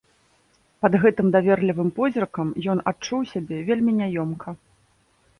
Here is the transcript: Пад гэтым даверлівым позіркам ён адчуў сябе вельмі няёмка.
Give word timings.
Пад 0.83 0.93
гэтым 1.01 1.27
даверлівым 1.35 1.91
позіркам 1.99 2.47
ён 2.73 2.81
адчуў 2.91 3.21
сябе 3.33 3.59
вельмі 3.69 3.93
няёмка. 4.01 4.55